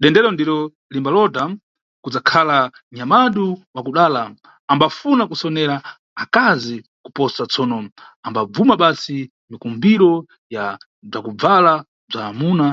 Dendero, 0.00 0.28
ndiro 0.32 0.58
limbalota 0.92 1.42
kudzakhala 2.02 2.56
nyamadu 2.96 3.46
wa 3.74 3.80
kudala, 3.86 4.22
ambafuna 4.72 5.22
kusonera 5.30 5.76
akazi 6.22 6.76
kuposa, 7.04 7.42
tsono 7.52 7.76
ambabvuma 8.26 8.74
basi 8.82 9.16
mikumbiro 9.50 10.12
ya 10.54 10.64
bzwakubvala 11.08 11.72
bzwa 12.08 12.20
amuna. 12.30 12.68